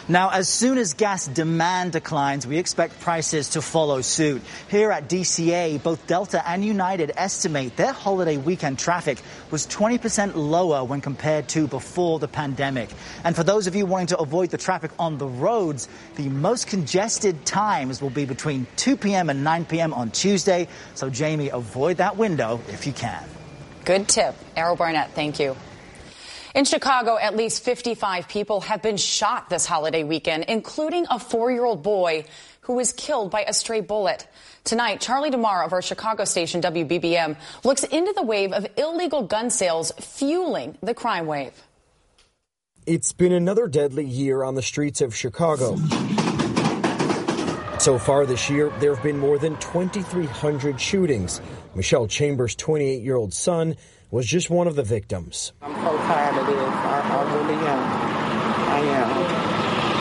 Now, 0.08 0.32
as 0.32 0.50
soon 0.50 0.80
as 0.80 0.94
gas 0.94 1.28
demand 1.28 1.92
declines, 1.92 2.48
we 2.48 2.58
expect 2.58 3.00
prices 3.02 3.50
to 3.50 3.62
follow 3.62 4.02
suit. 4.02 4.42
Here 4.70 4.92
at 4.92 5.08
DCA, 5.08 5.82
both 5.82 6.08
Delta 6.08 6.48
and 6.48 6.66
United 6.66 7.12
estimate 7.16 7.78
their 7.78 7.94
holiday 7.94 8.38
weekend 8.38 8.80
traffic 8.80 9.22
was 9.52 9.68
20% 9.68 10.36
lower 10.36 10.84
when 10.84 11.02
compared 11.02 11.48
to 11.50 11.68
before 11.68 12.18
the 12.18 12.28
pandemic. 12.28 12.90
And 13.24 13.36
for 13.36 13.44
those 13.44 13.68
of 13.68 13.76
you 13.76 13.86
wanting 13.86 14.08
to 14.08 14.18
avoid 14.18 14.50
the 14.50 14.58
traffic 14.58 14.92
on 14.98 15.20
the 15.20 15.28
roads, 15.28 15.88
the 16.16 16.30
most 16.30 16.66
congested 16.66 17.46
times 17.46 18.02
will 18.02 18.10
be 18.10 18.26
between 18.26 18.66
2 18.78 18.98
p.m. 18.98 19.30
and 19.30 19.44
9 19.44 19.66
p.m. 19.66 19.94
on 19.94 20.10
Tuesday. 20.10 20.68
So, 20.96 21.12
Jamie, 21.12 21.50
avoid 21.50 21.98
that 21.98 22.18
window 22.18 22.60
if 22.70 22.88
you 22.88 22.94
can. 22.94 23.24
Good 23.86 24.08
tip. 24.08 24.36
Errol 24.56 24.76
Barnett, 24.76 25.12
thank 25.12 25.40
you. 25.40 25.56
In 26.54 26.66
Chicago, 26.66 27.18
at 27.18 27.38
least 27.38 27.64
55 27.64 28.28
people 28.28 28.60
have 28.62 28.82
been 28.82 28.98
shot 28.98 29.50
this 29.50 29.66
holiday 29.66 30.04
weekend, 30.04 30.46
including 30.50 31.06
a 31.10 31.18
four-year-old 31.18 31.82
boy 31.82 32.26
who 32.62 32.74
was 32.74 32.92
killed 32.92 33.32
by 33.32 33.44
a 33.44 33.54
stray 33.54 33.80
bullet. 33.80 34.28
Tonight, 34.66 35.00
Charlie 35.00 35.30
DeMar 35.30 35.64
of 35.64 35.72
our 35.72 35.82
Chicago 35.82 36.26
station 36.26 36.62
WBBM 36.62 37.38
looks 37.64 37.86
into 37.86 38.12
the 38.14 38.22
wave 38.22 38.52
of 38.52 38.68
illegal 38.76 39.24
gun 39.24 39.50
sales 39.50 39.94
fueling 40.00 40.78
the 40.84 40.94
crime 40.94 41.26
wave. 41.26 41.54
It's 42.86 43.14
been 43.14 43.32
another 43.32 43.68
deadly 43.68 44.06
year 44.06 44.44
on 44.44 44.56
the 44.56 44.62
streets 44.62 45.00
of 45.00 45.16
Chicago. 45.16 45.78
So 47.80 47.98
far 47.98 48.26
this 48.26 48.50
year, 48.50 48.70
there 48.80 48.94
have 48.94 49.04
been 49.04 49.18
more 49.18 49.40
than 49.40 49.56
2,300 49.58 50.82
shootings. 50.82 51.42
Michelle 51.76 52.08
Chambers' 52.08 52.56
28 52.56 53.02
year 53.02 53.16
old 53.16 53.34
son 53.34 53.78
was 54.12 54.26
just 54.26 54.50
one 54.50 54.68
of 54.68 54.76
the 54.76 54.84
victims. 54.84 55.54
I'm 55.62 55.74
so 55.74 55.98
tired 55.98 56.38
of 56.38 56.46
this. 56.46 56.58
I, 56.58 57.00
I 57.00 57.34
really 57.34 57.54
am. 57.66 58.12
I 58.68 58.80
am. 59.00 59.08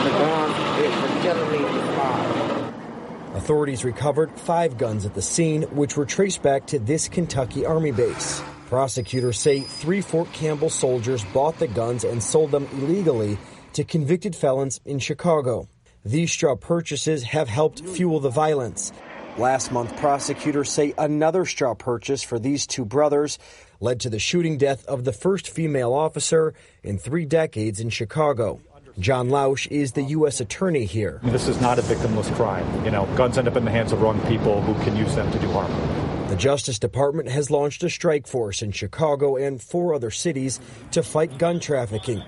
The 0.03 0.09
guns 0.19 0.55
is 0.79 1.21
killing 1.23 1.51
me 1.51 3.37
Authorities 3.37 3.85
recovered 3.85 4.29
five 4.39 4.77
guns 4.77 5.05
at 5.05 5.13
the 5.13 5.21
scene, 5.21 5.63
which 5.63 5.95
were 5.95 6.05
traced 6.05 6.43
back 6.43 6.67
to 6.67 6.79
this 6.79 7.07
Kentucky 7.07 7.65
Army 7.65 7.91
base. 7.91 8.41
Prosecutors 8.67 9.39
say 9.39 9.61
three 9.61 10.01
Fort 10.01 10.31
Campbell 10.33 10.69
soldiers 10.69 11.23
bought 11.33 11.57
the 11.57 11.67
guns 11.67 12.03
and 12.03 12.21
sold 12.21 12.51
them 12.51 12.67
illegally 12.73 13.37
to 13.73 13.83
convicted 13.85 14.35
felons 14.35 14.81
in 14.85 14.99
Chicago. 14.99 15.67
These 16.03 16.31
straw 16.31 16.55
purchases 16.55 17.23
have 17.23 17.47
helped 17.47 17.85
fuel 17.85 18.19
the 18.19 18.29
violence. 18.29 18.91
Last 19.37 19.71
month, 19.71 19.95
prosecutors 19.95 20.69
say 20.69 20.93
another 20.97 21.45
straw 21.45 21.73
purchase 21.73 22.21
for 22.21 22.37
these 22.37 22.67
two 22.67 22.83
brothers 22.83 23.39
led 23.79 24.01
to 24.01 24.09
the 24.09 24.19
shooting 24.19 24.57
death 24.57 24.85
of 24.85 25.05
the 25.05 25.13
first 25.13 25.49
female 25.49 25.93
officer 25.93 26.53
in 26.83 26.97
three 26.97 27.25
decades 27.25 27.79
in 27.79 27.89
Chicago. 27.89 28.59
John 28.99 29.29
Lausch 29.29 29.67
is 29.71 29.93
the 29.93 30.03
U.S. 30.03 30.41
attorney 30.41 30.83
here. 30.83 31.21
This 31.23 31.47
is 31.47 31.61
not 31.61 31.79
a 31.79 31.81
victimless 31.81 32.33
crime. 32.35 32.83
You 32.83 32.91
know, 32.91 33.05
guns 33.15 33.37
end 33.37 33.47
up 33.47 33.55
in 33.55 33.63
the 33.63 33.71
hands 33.71 33.93
of 33.93 34.01
wrong 34.01 34.19
people 34.27 34.61
who 34.61 34.73
can 34.83 34.97
use 34.97 35.15
them 35.15 35.31
to 35.31 35.39
do 35.39 35.49
harm. 35.51 35.71
The 36.27 36.35
Justice 36.35 36.77
Department 36.77 37.29
has 37.29 37.49
launched 37.49 37.83
a 37.83 37.89
strike 37.89 38.27
force 38.27 38.61
in 38.61 38.73
Chicago 38.73 39.37
and 39.37 39.61
four 39.61 39.93
other 39.93 40.11
cities 40.11 40.59
to 40.91 41.03
fight 41.03 41.37
gun 41.37 41.61
trafficking. 41.61 42.21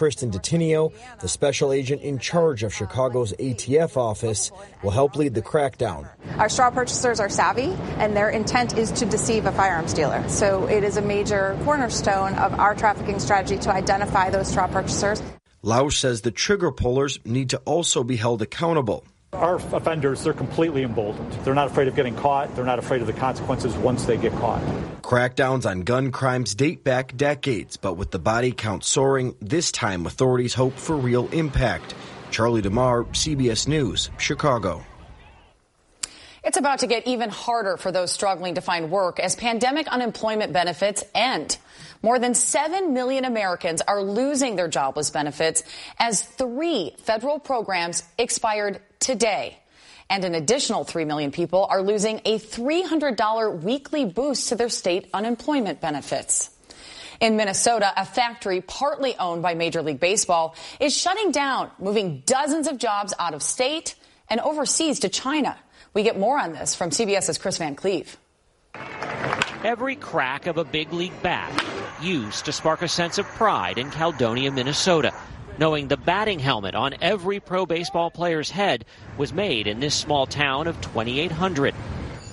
Kristen 0.00 0.30
de 0.30 0.38
Tineo, 0.38 0.94
the 1.20 1.28
special 1.28 1.74
agent 1.74 2.00
in 2.00 2.18
charge 2.18 2.62
of 2.62 2.72
Chicago's 2.72 3.34
ATF 3.34 3.98
office, 3.98 4.50
will 4.82 4.92
help 4.92 5.14
lead 5.14 5.34
the 5.34 5.42
crackdown. 5.42 6.08
Our 6.38 6.48
straw 6.48 6.70
purchasers 6.70 7.20
are 7.20 7.28
savvy, 7.28 7.76
and 7.98 8.16
their 8.16 8.30
intent 8.30 8.78
is 8.78 8.90
to 8.92 9.04
deceive 9.04 9.44
a 9.44 9.52
firearms 9.52 9.92
dealer. 9.92 10.26
So 10.26 10.66
it 10.68 10.84
is 10.84 10.96
a 10.96 11.02
major 11.02 11.54
cornerstone 11.64 12.32
of 12.36 12.58
our 12.58 12.74
trafficking 12.74 13.20
strategy 13.20 13.58
to 13.58 13.70
identify 13.70 14.30
those 14.30 14.48
straw 14.48 14.68
purchasers. 14.68 15.22
Lausch 15.62 15.98
says 15.98 16.22
the 16.22 16.30
trigger 16.30 16.72
pullers 16.72 17.18
need 17.26 17.50
to 17.50 17.58
also 17.66 18.02
be 18.02 18.16
held 18.16 18.40
accountable. 18.40 19.04
Our 19.32 19.56
offenders, 19.56 20.24
they're 20.24 20.32
completely 20.32 20.82
emboldened. 20.82 21.32
They're 21.44 21.54
not 21.54 21.68
afraid 21.68 21.86
of 21.86 21.94
getting 21.94 22.16
caught. 22.16 22.54
They're 22.56 22.64
not 22.64 22.80
afraid 22.80 23.00
of 23.00 23.06
the 23.06 23.12
consequences 23.12 23.76
once 23.76 24.04
they 24.04 24.16
get 24.16 24.32
caught. 24.32 24.60
Crackdowns 25.02 25.70
on 25.70 25.82
gun 25.82 26.10
crimes 26.10 26.54
date 26.54 26.82
back 26.82 27.16
decades, 27.16 27.76
but 27.76 27.94
with 27.94 28.10
the 28.10 28.18
body 28.18 28.50
count 28.50 28.82
soaring, 28.82 29.36
this 29.40 29.70
time 29.70 30.04
authorities 30.04 30.54
hope 30.54 30.74
for 30.74 30.96
real 30.96 31.28
impact. 31.28 31.94
Charlie 32.32 32.60
DeMar, 32.60 33.04
CBS 33.04 33.68
News, 33.68 34.10
Chicago. 34.18 34.84
It's 36.42 36.56
about 36.56 36.78
to 36.78 36.86
get 36.86 37.06
even 37.06 37.28
harder 37.28 37.76
for 37.76 37.92
those 37.92 38.10
struggling 38.10 38.54
to 38.54 38.62
find 38.62 38.90
work 38.90 39.20
as 39.20 39.36
pandemic 39.36 39.86
unemployment 39.88 40.52
benefits 40.52 41.04
end. 41.14 41.58
More 42.02 42.18
than 42.18 42.34
7 42.34 42.94
million 42.94 43.26
Americans 43.26 43.82
are 43.82 44.02
losing 44.02 44.56
their 44.56 44.68
jobless 44.68 45.10
benefits 45.10 45.62
as 45.98 46.22
three 46.22 46.94
federal 46.98 47.38
programs 47.38 48.02
expired 48.16 48.80
today. 49.00 49.58
And 50.08 50.24
an 50.24 50.34
additional 50.34 50.84
3 50.84 51.04
million 51.04 51.30
people 51.30 51.66
are 51.68 51.82
losing 51.82 52.22
a 52.24 52.38
$300 52.38 53.62
weekly 53.62 54.06
boost 54.06 54.48
to 54.48 54.56
their 54.56 54.70
state 54.70 55.10
unemployment 55.12 55.80
benefits. 55.80 56.50
In 57.20 57.36
Minnesota, 57.36 57.92
a 57.94 58.06
factory 58.06 58.62
partly 58.62 59.14
owned 59.18 59.42
by 59.42 59.52
Major 59.52 59.82
League 59.82 60.00
Baseball 60.00 60.56
is 60.80 60.96
shutting 60.96 61.32
down, 61.32 61.70
moving 61.78 62.22
dozens 62.24 62.66
of 62.66 62.78
jobs 62.78 63.12
out 63.18 63.34
of 63.34 63.42
state 63.42 63.94
and 64.30 64.40
overseas 64.40 65.00
to 65.00 65.10
China. 65.10 65.56
We 65.94 66.02
get 66.02 66.18
more 66.18 66.38
on 66.38 66.52
this 66.52 66.74
from 66.74 66.90
CBS's 66.90 67.38
Chris 67.38 67.58
Van 67.58 67.74
Cleave. 67.74 68.16
Every 69.64 69.96
crack 69.96 70.46
of 70.46 70.56
a 70.56 70.64
big 70.64 70.92
league 70.92 71.22
bat 71.22 71.52
used 72.00 72.46
to 72.46 72.52
spark 72.52 72.82
a 72.82 72.88
sense 72.88 73.18
of 73.18 73.26
pride 73.26 73.76
in 73.76 73.90
Caledonia, 73.90 74.50
Minnesota, 74.50 75.12
knowing 75.58 75.88
the 75.88 75.96
batting 75.96 76.38
helmet 76.38 76.74
on 76.74 76.94
every 77.02 77.40
pro 77.40 77.66
baseball 77.66 78.10
player's 78.10 78.50
head 78.50 78.86
was 79.18 79.32
made 79.32 79.66
in 79.66 79.80
this 79.80 79.94
small 79.94 80.26
town 80.26 80.66
of 80.66 80.80
2,800. 80.80 81.74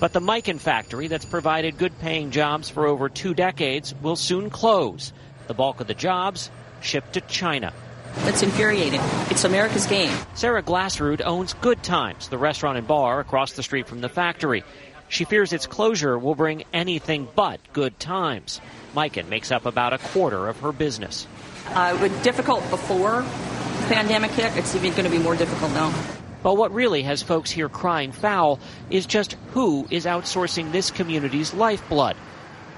But 0.00 0.12
the 0.12 0.20
Miken 0.20 0.58
factory 0.58 1.08
that's 1.08 1.24
provided 1.24 1.76
good 1.76 1.98
paying 1.98 2.30
jobs 2.30 2.70
for 2.70 2.86
over 2.86 3.08
two 3.08 3.34
decades 3.34 3.94
will 4.00 4.16
soon 4.16 4.48
close. 4.48 5.12
The 5.48 5.54
bulk 5.54 5.80
of 5.80 5.86
the 5.86 5.94
jobs 5.94 6.50
shipped 6.80 7.14
to 7.14 7.20
China. 7.22 7.72
That's 8.16 8.42
infuriating. 8.42 9.00
It's 9.30 9.44
America's 9.44 9.86
game. 9.86 10.14
Sarah 10.34 10.62
Glassrud 10.62 11.22
owns 11.24 11.54
Good 11.54 11.82
Times, 11.82 12.28
the 12.28 12.38
restaurant 12.38 12.78
and 12.78 12.86
bar 12.86 13.20
across 13.20 13.52
the 13.52 13.62
street 13.62 13.88
from 13.88 14.00
the 14.00 14.08
factory. 14.08 14.64
She 15.08 15.24
fears 15.24 15.52
its 15.52 15.66
closure 15.66 16.18
will 16.18 16.34
bring 16.34 16.64
anything 16.72 17.28
but 17.34 17.60
good 17.72 17.98
times. 17.98 18.60
Miken 18.94 19.28
makes 19.28 19.50
up 19.50 19.64
about 19.64 19.92
a 19.92 19.98
quarter 19.98 20.48
of 20.48 20.60
her 20.60 20.72
business. 20.72 21.26
Uh, 21.68 21.96
it 21.96 22.10
was 22.10 22.22
difficult 22.22 22.68
before 22.70 23.22
the 23.22 23.86
pandemic 23.88 24.30
hit. 24.32 24.56
It's 24.56 24.74
even 24.74 24.90
going 24.92 25.04
to 25.04 25.10
be 25.10 25.18
more 25.18 25.36
difficult 25.36 25.72
now. 25.72 25.94
But 26.42 26.56
what 26.56 26.72
really 26.72 27.02
has 27.02 27.22
folks 27.22 27.50
here 27.50 27.68
crying 27.68 28.12
foul 28.12 28.60
is 28.90 29.06
just 29.06 29.34
who 29.52 29.86
is 29.90 30.04
outsourcing 30.04 30.72
this 30.72 30.90
community's 30.90 31.52
lifeblood. 31.54 32.16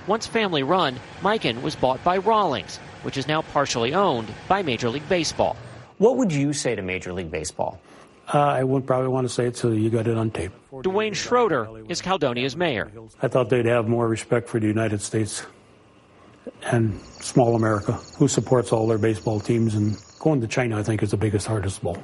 Once 0.06 0.26
family 0.26 0.62
run, 0.62 0.98
Miken 1.20 1.62
was 1.62 1.76
bought 1.76 2.02
by 2.02 2.18
Rawlings, 2.18 2.80
which 3.02 3.16
is 3.16 3.26
now 3.26 3.42
partially 3.42 3.94
owned 3.94 4.28
by 4.48 4.62
Major 4.62 4.88
League 4.88 5.08
Baseball. 5.08 5.56
What 5.98 6.16
would 6.16 6.32
you 6.32 6.52
say 6.52 6.74
to 6.74 6.82
Major 6.82 7.12
League 7.12 7.30
Baseball? 7.30 7.80
Uh, 8.32 8.38
I 8.38 8.64
wouldn't 8.64 8.86
probably 8.86 9.08
want 9.08 9.26
to 9.26 9.32
say 9.32 9.46
it, 9.46 9.56
so 9.56 9.70
you 9.72 9.90
got 9.90 10.06
it 10.06 10.16
on 10.16 10.30
tape. 10.30 10.52
Dwayne 10.72 11.14
Schroeder 11.14 11.68
is 11.88 12.00
Caledonia's 12.00 12.56
mayor. 12.56 12.90
I 13.20 13.28
thought 13.28 13.50
they'd 13.50 13.66
have 13.66 13.88
more 13.88 14.06
respect 14.06 14.48
for 14.48 14.60
the 14.60 14.68
United 14.68 15.00
States 15.00 15.44
and 16.62 16.98
small 17.00 17.56
America, 17.56 17.92
who 18.18 18.28
supports 18.28 18.72
all 18.72 18.86
their 18.86 18.98
baseball 18.98 19.40
teams. 19.40 19.74
And 19.74 19.96
going 20.20 20.40
to 20.40 20.46
China, 20.46 20.78
I 20.78 20.82
think, 20.82 21.02
is 21.02 21.10
the 21.10 21.16
biggest, 21.16 21.46
hardest 21.46 21.82
ball. 21.82 22.02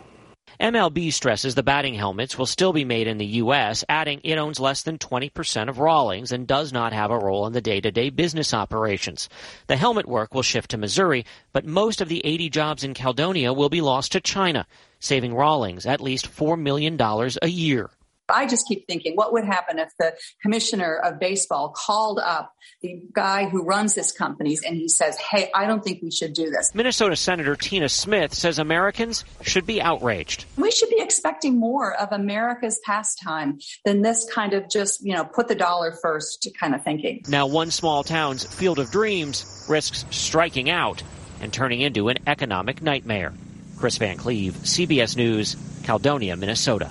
MLB 0.61 1.13
stresses 1.13 1.55
the 1.55 1.63
batting 1.63 1.95
helmets 1.95 2.39
will 2.39 2.47
still 2.47 2.73
be 2.73 2.85
made 2.85 3.07
in 3.07 3.19
the 3.19 3.27
U.S., 3.27 3.85
adding 3.89 4.21
it 4.25 4.39
owns 4.39 4.59
less 4.59 4.83
than 4.83 4.99
20% 4.99 5.69
of 5.69 5.79
Rawlings 5.79 6.33
and 6.33 6.47
does 6.47 6.73
not 6.73 6.93
have 6.93 7.11
a 7.11 7.19
role 7.19 7.47
in 7.47 7.53
the 7.53 7.61
day 7.61 7.81
to 7.81 7.91
day 7.91 8.09
business 8.09 8.55
operations. 8.55 9.29
The 9.67 9.77
helmet 9.77 10.09
work 10.09 10.35
will 10.35 10.43
shift 10.43 10.71
to 10.71 10.79
Missouri, 10.79 11.27
but 11.53 11.67
most 11.67 12.01
of 12.01 12.09
the 12.09 12.25
80 12.25 12.49
jobs 12.51 12.85
in 12.85 12.95
Caledonia 12.95 13.53
will 13.53 13.69
be 13.69 13.81
lost 13.81 14.13
to 14.13 14.21
China, 14.21 14.67
saving 14.99 15.35
Rawlings 15.35 15.85
at 15.85 16.01
least 16.01 16.35
$4 16.35 16.59
million 16.59 16.99
a 17.01 17.49
year. 17.49 17.91
I 18.29 18.47
just 18.47 18.67
keep 18.67 18.87
thinking, 18.87 19.15
what 19.15 19.33
would 19.33 19.45
happen 19.45 19.79
if 19.79 19.91
the 19.99 20.15
commissioner 20.43 20.97
of 20.97 21.19
baseball 21.19 21.73
called 21.77 22.19
up 22.19 22.53
the 22.83 23.01
guy 23.13 23.49
who 23.49 23.63
runs 23.63 23.95
this 23.95 24.13
companies 24.13 24.63
and 24.63 24.77
he 24.77 24.89
says, 24.89 25.17
hey, 25.17 25.51
I 25.55 25.67
don't 25.67 25.83
think 25.83 26.03
we 26.03 26.11
should 26.11 26.33
do 26.33 26.51
this. 26.51 26.75
Minnesota 26.75 27.17
Senator 27.17 27.57
Tina 27.57 27.89
Smith 27.89 28.35
says 28.35 28.59
Americans 28.59 29.25
should 29.43 29.67
be 29.67 29.81
outraged. 29.81 30.45
We 30.57 30.71
should 30.71 30.91
be 30.91 31.01
expecting 31.01 31.59
more 31.59 31.95
of 31.95 32.13
America's 32.13 32.81
pastime 32.85 33.59
than 33.85 34.03
this 34.03 34.29
kind 34.33 34.53
of 34.55 34.69
just, 34.69 35.05
you 35.05 35.15
know, 35.15 35.25
put 35.25 35.49
the 35.49 35.55
dollar 35.55 35.93
first 35.93 36.49
kind 36.59 36.75
of 36.75 36.83
thinking. 36.83 37.23
Now, 37.29 37.47
one 37.47 37.71
small 37.71 38.03
town's 38.03 38.45
field 38.45 38.79
of 38.79 38.91
dreams 38.91 39.67
risks 39.69 40.05
striking 40.11 40.71
out 40.71 41.03
and 41.41 41.53
turning 41.53 41.81
into 41.81 42.09
an 42.09 42.19
economic 42.27 42.83
nightmare. 42.83 43.33
Chris 43.79 43.99
Van 43.99 44.17
Cleave, 44.17 44.55
CBS 44.55 45.17
News, 45.17 45.57
Caledonia, 45.85 46.37
Minnesota. 46.37 46.91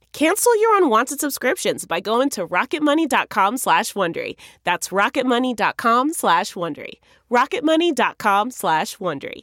Cancel 0.13 0.59
your 0.59 0.77
unwanted 0.77 1.19
subscriptions 1.19 1.85
by 1.85 1.99
going 1.99 2.29
to 2.31 2.45
rocketmoney.com 2.45 3.57
slash 3.57 3.93
Wondery. 3.93 4.35
That's 4.63 4.89
rocketmoney.com 4.89 6.13
slash 6.13 6.53
Wondery. 6.53 6.99
rocketmoney.com 7.29 8.51
slash 8.51 8.97
Wondery. 8.97 9.41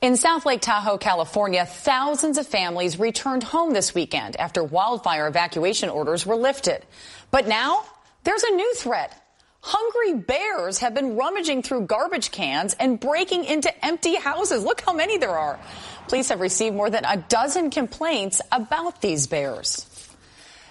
In 0.00 0.16
South 0.16 0.44
Lake 0.44 0.60
Tahoe, 0.60 0.98
California, 0.98 1.64
thousands 1.64 2.36
of 2.36 2.44
families 2.44 2.98
returned 2.98 3.44
home 3.44 3.72
this 3.72 3.94
weekend 3.94 4.34
after 4.34 4.64
wildfire 4.64 5.28
evacuation 5.28 5.88
orders 5.88 6.26
were 6.26 6.34
lifted. 6.34 6.84
But 7.30 7.46
now 7.46 7.84
there's 8.24 8.42
a 8.42 8.50
new 8.50 8.74
threat. 8.74 9.16
Hungry 9.60 10.14
bears 10.14 10.80
have 10.80 10.92
been 10.92 11.14
rummaging 11.14 11.62
through 11.62 11.82
garbage 11.82 12.32
cans 12.32 12.74
and 12.80 12.98
breaking 12.98 13.44
into 13.44 13.72
empty 13.84 14.16
houses. 14.16 14.64
Look 14.64 14.80
how 14.80 14.92
many 14.92 15.18
there 15.18 15.38
are. 15.38 15.60
Police 16.08 16.28
have 16.28 16.40
received 16.40 16.76
more 16.76 16.90
than 16.90 17.04
a 17.04 17.16
dozen 17.16 17.70
complaints 17.70 18.40
about 18.50 19.00
these 19.00 19.26
bears. 19.26 19.86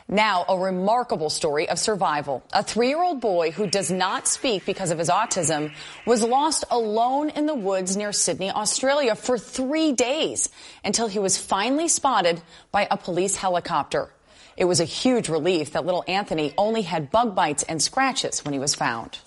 Now, 0.07 0.43
a 0.49 0.57
remarkable 0.57 1.29
story 1.29 1.69
of 1.69 1.79
survival. 1.79 2.43
A 2.51 2.63
three 2.63 2.89
year 2.89 3.01
old 3.01 3.21
boy 3.21 3.51
who 3.51 3.65
does 3.65 3.89
not 3.89 4.27
speak 4.27 4.65
because 4.65 4.91
of 4.91 4.99
his 4.99 5.09
autism 5.09 5.71
was 6.05 6.21
lost 6.21 6.65
alone 6.69 7.29
in 7.29 7.45
the 7.45 7.55
woods 7.55 7.95
near 7.95 8.11
Sydney, 8.11 8.51
Australia 8.51 9.15
for 9.15 9.37
three 9.37 9.93
days 9.93 10.49
until 10.83 11.07
he 11.07 11.17
was 11.17 11.37
finally 11.37 11.87
spotted 11.87 12.41
by 12.71 12.89
a 12.91 12.97
police 12.97 13.37
helicopter. 13.37 14.09
It 14.57 14.65
was 14.65 14.81
a 14.81 14.85
huge 14.85 15.29
relief 15.29 15.71
that 15.71 15.85
little 15.85 16.03
Anthony 16.09 16.53
only 16.57 16.81
had 16.81 17.09
bug 17.09 17.33
bites 17.33 17.63
and 17.63 17.81
scratches 17.81 18.43
when 18.43 18.53
he 18.53 18.59
was 18.59 18.75
found. 18.75 19.17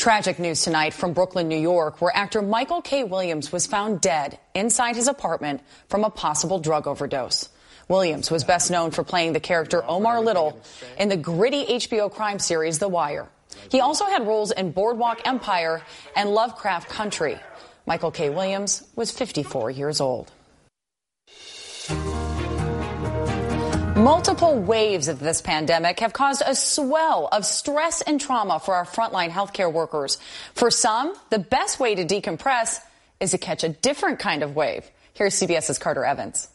Tragic 0.00 0.38
news 0.38 0.62
tonight 0.62 0.94
from 0.94 1.12
Brooklyn, 1.12 1.46
New 1.46 1.60
York, 1.60 2.00
where 2.00 2.10
actor 2.16 2.40
Michael 2.40 2.80
K. 2.80 3.04
Williams 3.04 3.52
was 3.52 3.66
found 3.66 4.00
dead 4.00 4.38
inside 4.54 4.96
his 4.96 5.08
apartment 5.08 5.60
from 5.90 6.04
a 6.04 6.10
possible 6.10 6.58
drug 6.58 6.86
overdose. 6.86 7.50
Williams 7.86 8.30
was 8.30 8.42
best 8.42 8.70
known 8.70 8.92
for 8.92 9.04
playing 9.04 9.34
the 9.34 9.40
character 9.40 9.84
Omar 9.86 10.22
Little 10.22 10.58
in 10.98 11.10
the 11.10 11.18
gritty 11.18 11.66
HBO 11.66 12.10
crime 12.10 12.38
series 12.38 12.78
The 12.78 12.88
Wire. 12.88 13.28
He 13.70 13.80
also 13.80 14.06
had 14.06 14.26
roles 14.26 14.52
in 14.52 14.72
Boardwalk 14.72 15.20
Empire 15.28 15.82
and 16.16 16.30
Lovecraft 16.30 16.88
Country. 16.88 17.38
Michael 17.84 18.10
K. 18.10 18.30
Williams 18.30 18.82
was 18.96 19.10
54 19.10 19.70
years 19.70 20.00
old. 20.00 20.32
Multiple 24.00 24.58
waves 24.58 25.08
of 25.08 25.20
this 25.20 25.42
pandemic 25.42 26.00
have 26.00 26.14
caused 26.14 26.42
a 26.46 26.54
swell 26.54 27.28
of 27.30 27.44
stress 27.44 28.00
and 28.00 28.18
trauma 28.18 28.58
for 28.58 28.74
our 28.74 28.86
frontline 28.86 29.28
healthcare 29.28 29.70
workers. 29.70 30.16
For 30.54 30.70
some, 30.70 31.14
the 31.28 31.38
best 31.38 31.78
way 31.78 31.94
to 31.96 32.06
decompress 32.06 32.78
is 33.20 33.32
to 33.32 33.38
catch 33.38 33.62
a 33.62 33.68
different 33.68 34.18
kind 34.18 34.42
of 34.42 34.56
wave. 34.56 34.90
Here's 35.12 35.34
CBS's 35.34 35.78
Carter 35.78 36.02
Evans. 36.02 36.48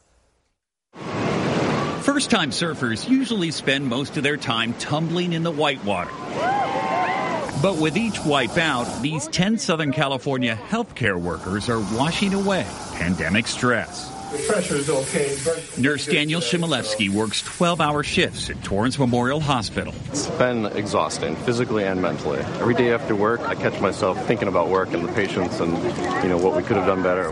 First 2.02 2.32
time 2.32 2.50
surfers 2.50 3.08
usually 3.08 3.52
spend 3.52 3.86
most 3.86 4.18
of 4.18 4.24
their 4.24 4.38
time 4.38 4.74
tumbling 4.80 5.34
in 5.34 5.44
the 5.44 5.52
whitewater. 5.52 6.10
But 7.62 7.78
with 7.78 7.96
each 7.96 8.16
wipeout, 8.22 9.04
these 9.04 9.28
10 9.28 9.60
Southern 9.60 9.92
California 9.92 10.56
healthcare 10.70 11.22
workers 11.22 11.70
are 11.70 11.82
washing 11.96 12.34
away 12.34 12.66
pandemic 12.94 13.46
stress. 13.46 14.15
The 14.36 14.44
pressure 14.52 14.76
is 14.76 14.90
okay. 14.90 15.34
Nurse 15.78 16.08
Daniel 16.08 16.42
Shimilevsky 16.42 17.10
works 17.10 17.42
12 17.42 17.80
hour 17.80 18.04
shifts 18.04 18.50
at 18.50 18.62
Torrance 18.66 19.00
Memorial 19.00 19.40
Hospital. 19.40 19.94
It's 20.08 20.28
been 20.32 20.66
exhausting, 20.66 21.38
physically 21.38 21.86
and 21.86 22.02
mentally. 22.02 22.40
Every 22.60 22.74
day 22.74 22.94
after 22.94 23.16
work, 23.16 23.40
I 23.42 23.56
catch 23.56 23.80
myself 23.80 24.22
thinking 24.26 24.50
about 24.50 24.68
work 24.68 24.92
and 24.92 25.08
the 25.08 25.14
patients 25.14 25.62
and, 25.62 25.72
you 26.22 26.28
know, 26.28 26.38
what 26.38 26.54
we 26.54 26.64
could 26.64 26.76
have 26.76 26.86
done 26.86 27.02
better. 27.02 27.32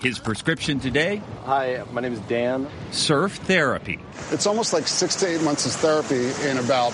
His 0.00 0.20
prescription 0.20 0.78
today? 0.78 1.20
Hi, 1.46 1.82
my 1.90 2.00
name 2.00 2.12
is 2.12 2.20
Dan. 2.20 2.68
Surf 2.92 3.34
therapy. 3.38 3.98
It's 4.30 4.46
almost 4.46 4.72
like 4.72 4.86
six 4.86 5.16
to 5.16 5.26
eight 5.26 5.42
months 5.42 5.66
of 5.66 5.72
therapy 5.72 6.30
in 6.48 6.58
about 6.58 6.92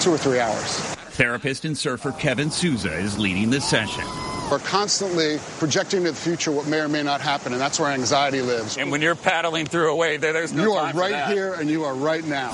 two 0.00 0.12
or 0.12 0.18
three 0.18 0.38
hours. 0.38 0.76
Therapist 1.16 1.64
and 1.64 1.78
surfer 1.78 2.12
Kevin 2.12 2.50
Souza 2.50 2.92
is 2.92 3.18
leading 3.18 3.48
the 3.48 3.62
session. 3.62 4.04
We're 4.50 4.58
constantly 4.58 5.38
projecting 5.58 6.02
to 6.04 6.10
the 6.10 6.16
future 6.16 6.50
what 6.50 6.66
may 6.66 6.80
or 6.80 6.88
may 6.88 7.04
not 7.04 7.20
happen, 7.20 7.52
and 7.52 7.60
that's 7.60 7.78
where 7.78 7.90
anxiety 7.92 8.42
lives. 8.42 8.78
And 8.78 8.90
when 8.90 9.00
you're 9.00 9.14
paddling 9.14 9.66
through 9.66 9.92
a 9.92 9.94
wave, 9.96 10.20
there's 10.22 10.52
no 10.52 10.62
You 10.64 10.74
time 10.74 10.96
are 10.96 11.00
right 11.00 11.10
for 11.12 11.16
that. 11.16 11.32
here 11.32 11.54
and 11.54 11.70
you 11.70 11.84
are 11.84 11.94
right 11.94 12.24
now. 12.24 12.50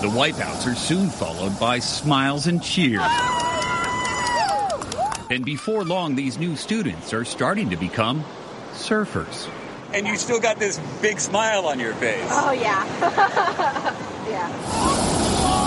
The 0.00 0.08
wipeouts 0.08 0.70
are 0.70 0.76
soon 0.76 1.10
followed 1.10 1.58
by 1.58 1.80
smiles 1.80 2.46
and 2.46 2.62
cheers. 2.62 3.02
And 5.30 5.44
before 5.44 5.82
long, 5.84 6.14
these 6.14 6.38
new 6.38 6.54
students 6.54 7.12
are 7.12 7.24
starting 7.24 7.70
to 7.70 7.76
become 7.76 8.24
surfers. 8.74 9.48
And 9.92 10.06
you 10.06 10.16
still 10.16 10.38
got 10.40 10.58
this 10.60 10.78
big 11.02 11.18
smile 11.18 11.66
on 11.66 11.80
your 11.80 11.94
face. 11.94 12.28
Oh, 12.30 12.52
yeah. 12.52 12.84
yeah. 14.28 15.64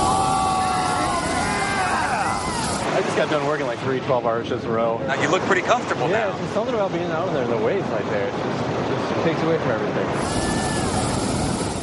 I 2.90 3.02
just 3.02 3.07
got 3.18 3.32
done 3.32 3.48
working 3.48 3.66
like 3.66 3.80
three 3.80 4.00
12 4.00 4.26
hour 4.28 4.46
shifts 4.46 4.64
in 4.64 4.70
a 4.70 4.74
row. 4.74 5.00
Now 5.00 5.20
you 5.20 5.28
look 5.30 5.42
pretty 5.44 5.64
comfortable 5.64 6.08
yeah, 6.08 6.28
now. 6.28 6.38
there's 6.38 6.52
something 6.52 6.76
about 6.76 6.94
being 6.94 7.10
out 7.10 7.34
there 7.34 7.44
in 7.44 7.50
the 7.50 7.58
waves 7.58 7.90
like 7.90 8.06
there. 8.12 8.28
It 8.28 8.32
just, 8.32 9.10
just 9.10 9.24
takes 9.26 9.42
away 9.42 9.58
from 9.58 9.72
everything. 9.72 10.08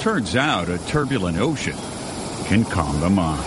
Turns 0.01 0.37
out 0.37 0.69
a 0.69 0.79
turbulent 0.87 1.39
ocean 1.39 1.77
can 2.45 2.65
calm 2.65 3.01
the 3.01 3.11
mind. 3.11 3.43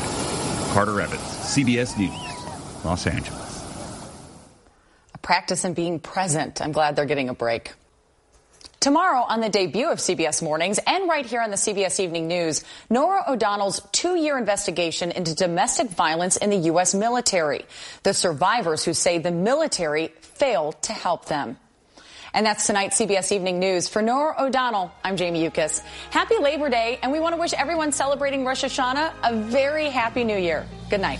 Carter 0.73 0.99
Evans, 0.99 1.21
CBS 1.21 1.97
News, 1.97 2.83
Los 2.83 3.07
Angeles. 3.07 3.63
A 5.13 5.17
practice 5.19 5.63
in 5.63 5.73
being 5.73 6.01
present. 6.01 6.61
I'm 6.61 6.73
glad 6.73 6.97
they're 6.97 7.05
getting 7.05 7.29
a 7.29 7.33
break. 7.33 7.73
Tomorrow, 8.87 9.25
on 9.27 9.41
the 9.41 9.49
debut 9.49 9.89
of 9.89 9.97
CBS 9.97 10.41
Mornings 10.41 10.79
and 10.87 11.09
right 11.09 11.25
here 11.25 11.41
on 11.41 11.49
the 11.49 11.57
CBS 11.57 11.99
Evening 11.99 12.29
News, 12.29 12.63
Norah 12.89 13.25
O'Donnell's 13.27 13.81
two 13.91 14.15
year 14.15 14.37
investigation 14.37 15.11
into 15.11 15.35
domestic 15.35 15.89
violence 15.89 16.37
in 16.37 16.51
the 16.51 16.55
U.S. 16.71 16.95
military. 16.95 17.65
The 18.03 18.13
survivors 18.13 18.85
who 18.85 18.93
say 18.93 19.17
the 19.17 19.29
military 19.29 20.13
failed 20.21 20.81
to 20.83 20.93
help 20.93 21.25
them. 21.25 21.57
And 22.33 22.45
that's 22.45 22.65
tonight's 22.65 22.97
CBS 22.97 23.33
Evening 23.33 23.59
News. 23.59 23.89
For 23.89 24.01
Norah 24.01 24.35
O'Donnell, 24.39 24.93
I'm 25.03 25.17
Jamie 25.17 25.43
Yuccas. 25.43 25.79
Happy 26.09 26.37
Labor 26.37 26.69
Day, 26.69 26.97
and 27.03 27.11
we 27.11 27.19
want 27.19 27.35
to 27.35 27.41
wish 27.41 27.51
everyone 27.51 27.91
celebrating 27.91 28.45
Rosh 28.45 28.63
Hashanah 28.63 29.11
a 29.21 29.35
very 29.35 29.89
happy 29.89 30.23
new 30.23 30.37
year. 30.37 30.65
Good 30.89 31.01
night. 31.01 31.19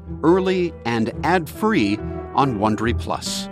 early 0.23 0.73
and 0.85 1.13
ad-free 1.23 1.97
on 2.35 2.59
Wondery 2.59 2.97
Plus. 2.97 3.50